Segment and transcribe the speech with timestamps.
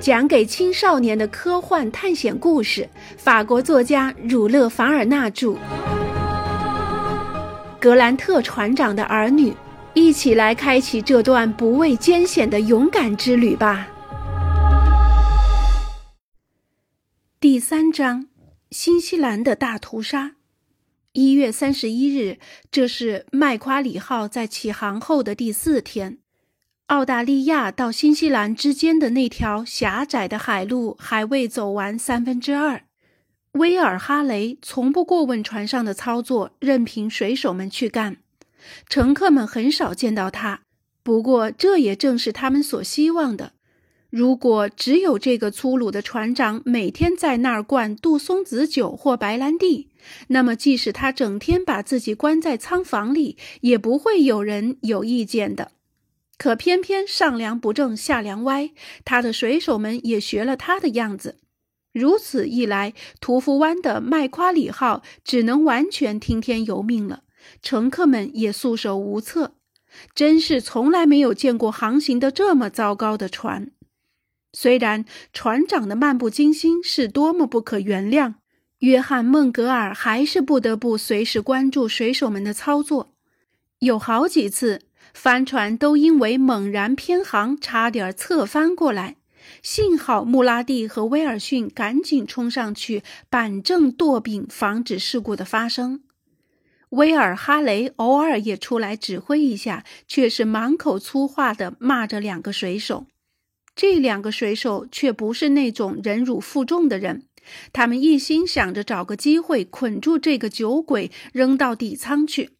[0.00, 5.56] 讲给青少年的科幻探险故事，法国作家儒勒·凡尔纳著。
[7.80, 9.52] 格兰特船长的儿女，
[9.94, 13.88] 一起来开启这段不畏艰险的勇敢之旅吧。
[17.40, 18.28] 第三章：
[18.70, 20.36] 新西兰的大屠杀。
[21.12, 22.38] 一月三十一日，
[22.70, 26.18] 这是麦夸里号在起航后的第四天。
[26.88, 32.84] 澳大利亚到新西兰之间的那条狭窄的海路还未走完三分之二。
[33.52, 38.16] 威尔哈雷从不过问船上的操作，任凭水手们去干。
[38.88, 40.62] 乘客们很少见到他，
[41.02, 43.52] 不过这也正是他们所希望的。
[44.08, 49.90] 如果只有这个粗鲁的船长每天在那儿灌杜松子酒或白兰地，
[50.28, 55.72] 那么即使他整天把自己关在舱房里，也不会有人有意见的。
[56.38, 58.70] 可偏偏上梁不正下梁歪，
[59.04, 61.36] 他的水手们也学了他的样子。
[61.92, 67.24] 如此一来，屠夫湾的麦夸里号只能完全听天由命了，
[67.60, 69.54] 乘客们也束手无策。
[70.14, 73.72] 真是从来没有见过航行的这么糟糕的船。
[74.52, 78.34] 虽然船长的漫不经心是多么不可原谅，
[78.78, 83.14] 约翰·孟格尔还是不得不随时关注水手们的操作。
[83.80, 84.87] 有好几次。
[85.12, 89.16] 帆船都因为猛然偏航，差点侧翻过来。
[89.62, 96.02] 幸好穆拉蒂和威尔逊赶紧冲上去板正舵柄，防止事故的发生。
[96.90, 103.06] 威尔哈雷偶尔也出来指挥一下，却是满口粗话的骂着两个水手。
[103.74, 107.24] 这两个水手却不是那种忍辱负重的人，
[107.72, 112.50] 他们一心想着找个机会捆住这个酒鬼，扔到底舱去。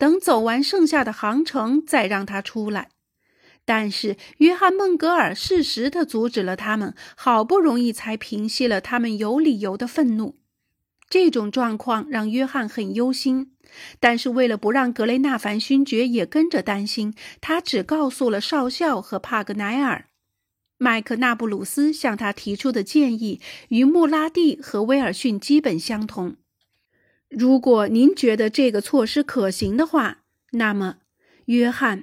[0.00, 2.88] 等走完剩下的航程，再让他出来。
[3.66, 10.38] 但是约翰·孟格尔适时地阻止了他们，好不容易才平息了他们有理由的愤怒。
[11.10, 13.52] 这种状况让约翰很忧心，
[14.00, 17.12] 但是为了不让格雷纳凡勋爵也跟着担心，
[17.42, 20.06] 他只告诉了少校和帕格奈尔。
[20.78, 26.36] 麦克纳布鲁斯向他提出的建议与穆拉蒂和威尔逊基本相同。
[27.30, 30.18] 如果您觉得这个措施可行的话，
[30.50, 30.96] 那么，
[31.44, 31.98] 约翰·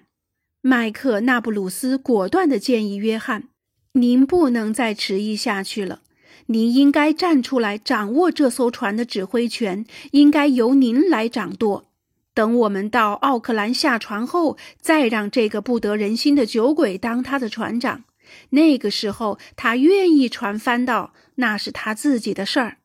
[0.62, 3.50] 麦克纳布鲁斯果断地建议约翰
[3.92, 6.00] ：“您不能再迟疑下去了。
[6.46, 11.90] 您应该站出来，掌握这艘船的指挥权，应该由您来掌舵。
[12.34, 18.06] 等我们到奥克兰下船后，再让这个不得人心的酒鬼当他的船长。
[18.52, 22.78] 那个时候，他愿意船翻到，那是他自己的事儿。”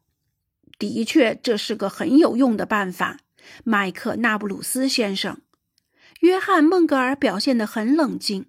[0.91, 3.19] 的确，这是个很有用的办法，
[3.63, 5.39] 麦克纳布鲁斯先生。
[6.21, 8.47] 约翰·孟格尔表现得很冷静。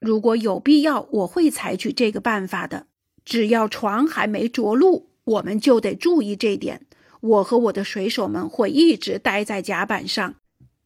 [0.00, 2.86] 如果有必要，我会采取这个办法的。
[3.24, 6.86] 只要船还没着陆，我们就得注意这点。
[7.20, 10.36] 我和我的水手们会一直待在甲板上。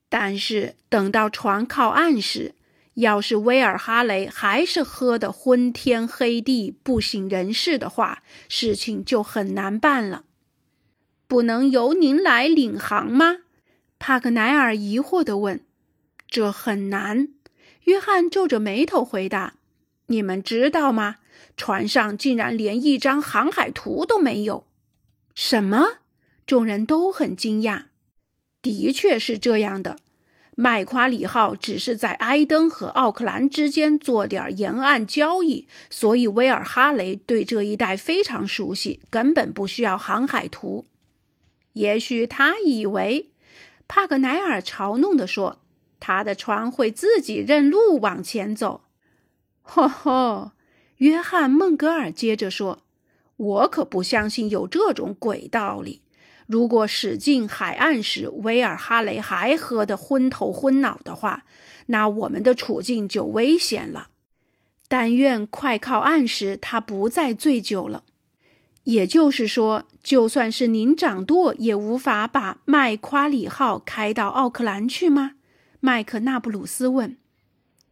[0.09, 2.55] 但是等到船靠岸时，
[2.95, 10.25] 要是威尔哈雷还是喝得昏天黑地、不省人事的话，事情就很难办了。
[11.29, 13.37] 不能由您来领航吗？
[13.99, 15.61] 帕格奈尔疑惑地问。
[16.27, 17.29] “这很难。”
[17.85, 19.55] 约翰皱着眉头回答。
[20.09, 21.17] “你们知道吗？
[21.55, 24.67] 船上竟然连一张航海图都没有。
[25.35, 25.99] ”“什么？”
[26.47, 27.85] 众人都很惊讶。
[28.63, 29.99] “的确是这样的。
[30.57, 40.87] 麦夸里号只是在埃登和奥克兰之间做点沿岸交易，所以威尔哈雷对这一带非常熟悉，根本不需要航海图。”
[41.79, 43.31] 也许他以为，
[43.87, 45.61] 帕格奈尔嘲弄地说
[46.01, 48.83] ：“他的船会自己认路往前走。”
[49.63, 50.53] 呵呵，
[50.97, 52.83] 约翰·孟格尔接着说
[53.37, 56.03] ：“我可不相信有这种鬼道理。
[56.49, 61.45] 如果驶进海岸时，威尔哈雷还喝得昏头昏脑的话，
[61.87, 64.09] 那我们的处境就危险了。
[64.89, 68.03] 但愿快靠岸时，他不再醉酒了。”
[68.89, 75.33] 也就是说，就算是您掌舵，也无法把麦夸里号开到奥克兰去吗？
[75.79, 77.19] 麦克纳布鲁斯问。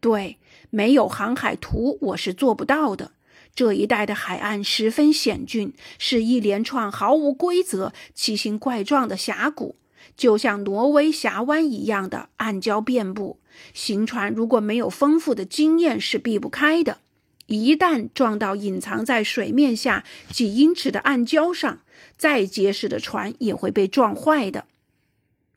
[0.00, 0.38] 对，
[0.70, 3.12] 没有航海图，我是做不到的。
[3.54, 9.76] 这一带的海岸十分险峻，是一连串毫无规则、奇形怪状的峡谷，
[10.16, 13.38] 就像挪威峡湾一样的暗礁遍布。
[13.74, 17.00] 行船如果没有丰富的经验，是避不开的。
[17.46, 21.80] 一旦撞到隐藏在水面下几英尺的暗礁上，
[22.16, 24.66] 再结实的船也会被撞坏的。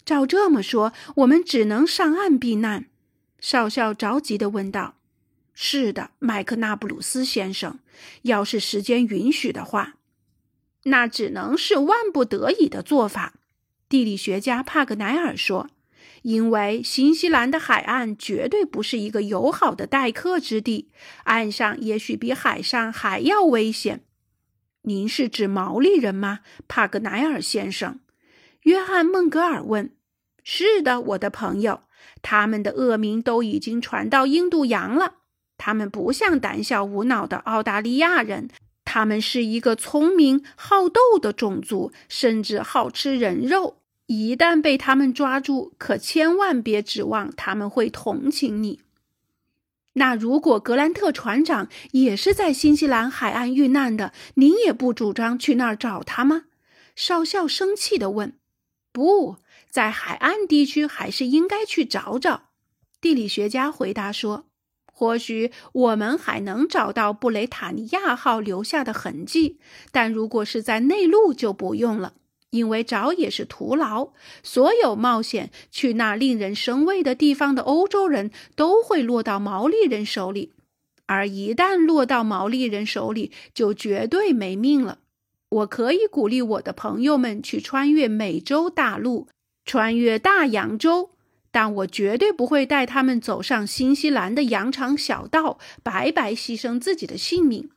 [0.05, 2.85] 照这么说，我们只能上岸避难。
[3.39, 4.95] 少校着急地问道
[5.53, 7.79] ：“是的，麦克纳布鲁斯先生，
[8.23, 9.95] 要是时间允许的话，
[10.83, 13.33] 那只能是万不得已的做法。
[13.87, 15.69] 地理学家帕格奈尔说
[16.21, 20.89] ：“因为新西兰的海岸绝对不是一个友好的待客之地，
[21.23, 24.03] 岸上也许比海上还要危险。”
[24.83, 27.99] 您是指毛利人吗，帕格奈尔先生？
[28.63, 29.91] 约翰·孟格尔问。
[30.43, 31.81] “是的，我的朋友，
[32.21, 35.15] 他们的恶名都已经传到印度洋了。
[35.57, 38.49] 他们不像胆小无脑的澳大利亚人，
[38.85, 43.81] 他们是一个聪明好斗的种族，甚至好吃人肉。
[44.09, 48.81] 一旦被他们抓住，可千万别指望他们会同情你。”
[49.93, 56.45] 那如果格兰特船长也是在新西兰海岸遇难的，您也不主张去那儿找他吗？
[56.95, 58.33] 少校生气地问。
[58.91, 59.37] 不
[59.69, 62.49] 在海岸地区，还是应该去找找。
[62.99, 64.45] 地理学家回答说
[64.91, 69.59] ：“或许我们还能找到布雷塔尼亚号留下的痕迹，
[69.91, 72.13] 但如果是在内陆，就不用了。”
[72.51, 74.09] 因为找也是徒劳，
[74.41, 80.51] 所有冒险去那令人生畏的地方的欧洲人都会落到毛利人手里，
[81.05, 84.99] 而一旦落到毛利人手里，就绝对没命了。
[85.49, 89.27] 我可以鼓励我的朋友们去穿越美洲大陆，
[89.65, 91.11] 穿越大洋洲，
[91.51, 97.69] 但我绝对不会带他们走上新西兰的羊肠小道，白白牺牲自己的性命。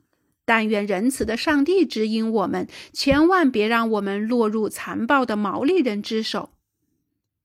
[0.45, 6.51] 但愿仁慈的上帝指引我们，千万别让我们落入残暴的毛利人之手。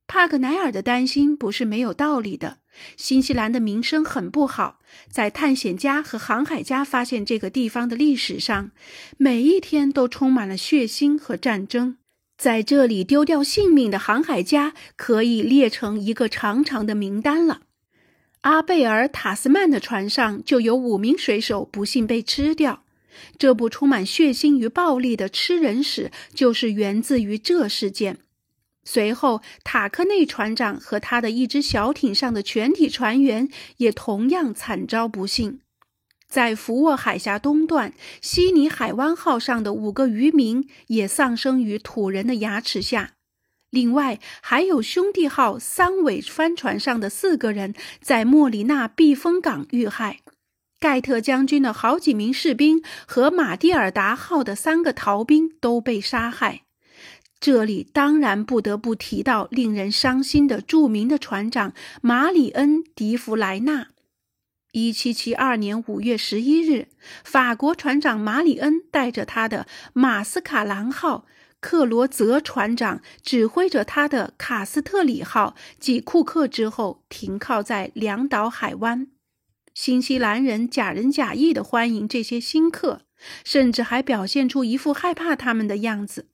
[0.07, 2.59] 帕克奈尔的担心不是没有道理的。
[2.95, 4.79] 新西兰的名声很不好，
[5.09, 8.71] 在探险家和航海家发现这个地方的历史上，
[9.17, 11.97] 每一天都充满了血腥和战争。
[12.37, 17.61] 在这里丢掉性命的航海家可以列成一个长长的名单了。
[18.41, 22.83] 阿贝尔·塔斯曼的船上就有五名水手不幸被吃掉。
[23.37, 28.17] 这部充满血腥与暴力的吃人史，就是源自于这事件。
[28.83, 35.59] 随后，塔克内船长和他的一只小艇上的全体船员也同样惨遭不幸。
[36.29, 43.13] 在福沃海峡东段，悉尼海湾号上的五个渔民也丧生于土人的牙齿下。
[43.69, 50.19] 另外，还有兄弟号三尾帆船上的四个人在莫里纳避风港遇害。
[50.79, 56.61] 盖特将军的好几名士兵和马蒂尔达号的三个逃兵都被杀害。
[57.39, 63.89] 这里当然不得不提到令人伤心的著名的船长马里恩·迪弗莱纳。
[64.71, 66.87] 一七七二年五月十一日，
[67.23, 71.25] 法国船长马里恩带着他的马斯卡兰号，
[71.59, 79.07] 克罗泽船长指挥着他的卡斯特里号及库克之后，停靠在两岛海湾。
[79.79, 83.01] 新西兰人假仁假义地欢迎这些新客，
[83.45, 86.25] 甚至还表现出一副害怕他们的样子。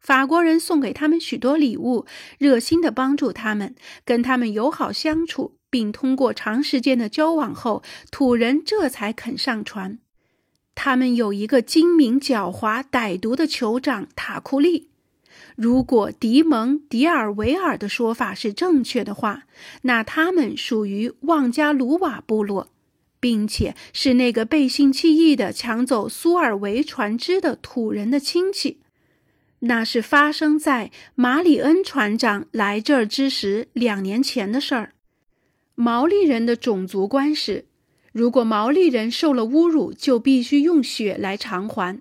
[0.00, 2.06] 法国人送给他们许多礼物，
[2.38, 3.74] 热心地帮助他们，
[4.06, 9.98] 跟他们友好相处，并通过长时间的交往后，土人这才肯上船。
[10.74, 14.89] 他们有一个精明、狡猾、歹毒的酋长塔库利。
[15.62, 19.42] 如果迪蒙·迪尔维尔的说法是正确的话，
[19.82, 22.70] 那他们属于旺加鲁瓦部落，
[23.20, 28.78] 并且是那个背信弃义的抢走苏尔维船只的土人的亲戚。
[29.58, 34.94] 那是发生在马里恩船长来这儿之时两年前的事儿。
[35.74, 37.66] 毛利人的种族观是：
[38.14, 42.00] 如果毛利人受了侮辱，就必须用血来偿还。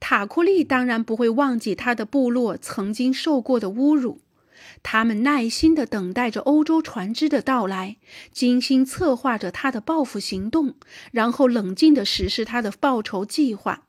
[0.00, 4.20] 塔库利当然不会忘记他的部落曾经受过的侮辱，
[4.82, 7.96] 他们耐心地等待着欧洲船只的到来，
[8.30, 10.74] 精心策划着他的报复行动，
[11.12, 13.84] 然后冷静地实施他的报仇计划。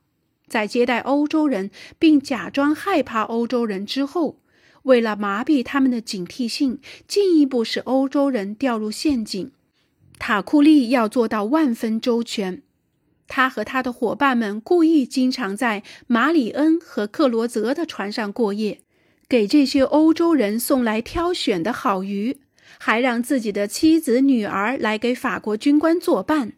[0.47, 4.39] 在接待欧洲人并假装害怕欧洲人之后，
[4.83, 9.51] 为了麻痹他们的警惕性，进一步使欧洲人掉入陷阱，
[10.17, 12.61] 塔库利要做到万分周全。
[13.27, 18.79] 他和他的伙伴们故意经常在马里恩和克罗泽的船上过夜，
[19.27, 22.39] 给这些欧洲人送来挑选的好鱼，
[22.77, 26.53] 还让自己的妻子、女儿来给法国军官作伴。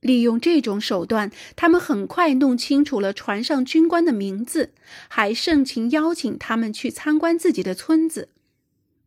[0.00, 4.72] 利用这种手段，他们很快弄清楚了船上军官的名字，
[5.08, 8.28] 还盛情邀请他们去参观自己的村子。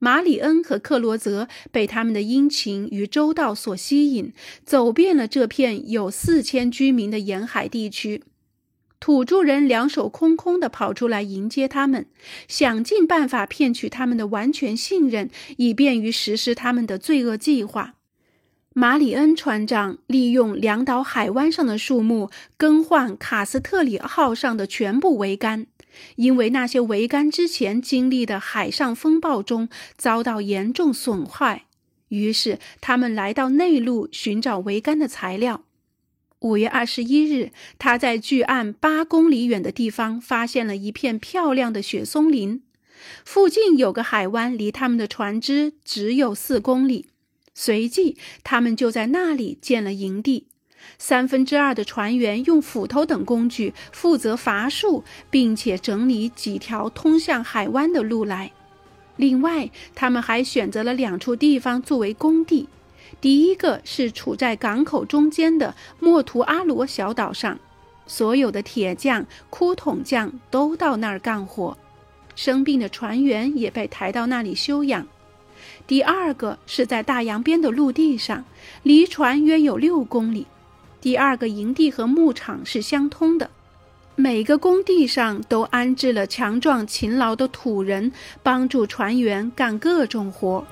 [0.04, 4.34] 马里恩和克罗泽被他们的殷勤与周到所吸引，
[4.66, 8.24] 走遍了这片有四千居民的沿海地区。
[9.00, 12.08] 土著人两手空空地跑出来迎接他们，
[12.48, 17.94] 想尽办法骗取他们的完全信任，以便于实施他们的罪恶计划。
[18.74, 25.68] 马里恩船长利用两岛海湾上的树木更换卡斯特里号上的全部桅杆，
[26.16, 31.66] 因为那些桅杆之前经历的海上风暴中遭到严重损坏。
[32.10, 35.64] 于是他们来到内陆寻找桅杆的材料。
[36.40, 42.64] 五月二十一日，他在距岸八公里远的地方发现了一片漂亮的雪松林，
[43.24, 47.08] 附近有个海湾，离他们的船只只有四公里。
[47.54, 50.48] 随即，他们就在那里建了营地。
[50.98, 58.52] 三分之二的船员用斧头等工具负责伐树，并且整理几条通向海湾的路来。
[59.18, 62.68] 另外，他们还选择了两处地方作为工地。
[63.20, 67.60] 第一个是处在港口中间的莫图阿罗小岛上，
[68.08, 71.78] 所有的铁匠、枯桶匠都到那儿干活，
[72.36, 75.06] 生病的船员也被抬到那里休养。
[75.86, 78.44] 第二个是在大洋边的陆地上，
[78.82, 80.48] 离船约有六公里。
[81.02, 83.50] 第二个营地和牧场是相通的，
[84.16, 88.12] 每个工地上都安置了强壮勤劳的土人，
[88.44, 90.64] 帮助船员干各种活。